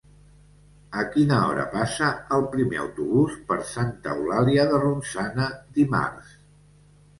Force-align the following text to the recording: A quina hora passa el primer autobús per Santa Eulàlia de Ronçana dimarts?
A 1.01 1.03
quina 1.15 1.41
hora 1.49 1.65
passa 1.73 2.07
el 2.37 2.47
primer 2.55 2.81
autobús 2.85 3.37
per 3.53 3.59
Santa 3.75 4.17
Eulàlia 4.17 4.67
de 4.75 4.83
Ronçana 4.87 5.53
dimarts? 5.79 6.37